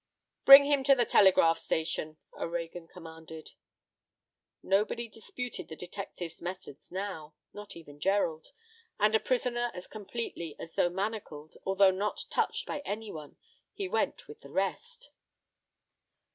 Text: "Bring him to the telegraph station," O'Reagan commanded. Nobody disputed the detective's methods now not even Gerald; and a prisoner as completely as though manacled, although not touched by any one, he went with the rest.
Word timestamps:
"Bring 0.45 0.65
him 0.65 0.83
to 0.85 0.95
the 0.95 1.05
telegraph 1.05 1.59
station," 1.59 2.17
O'Reagan 2.35 2.87
commanded. 2.87 3.51
Nobody 4.63 5.07
disputed 5.07 5.67
the 5.67 5.75
detective's 5.75 6.41
methods 6.41 6.91
now 6.91 7.35
not 7.53 7.75
even 7.75 7.99
Gerald; 7.99 8.47
and 8.97 9.13
a 9.13 9.19
prisoner 9.19 9.69
as 9.75 9.85
completely 9.85 10.55
as 10.57 10.73
though 10.73 10.89
manacled, 10.89 11.55
although 11.67 11.91
not 11.91 12.25
touched 12.31 12.65
by 12.65 12.79
any 12.79 13.11
one, 13.11 13.37
he 13.75 13.87
went 13.87 14.27
with 14.27 14.39
the 14.39 14.49
rest. 14.49 15.11